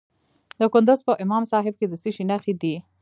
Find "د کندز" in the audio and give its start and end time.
0.59-0.99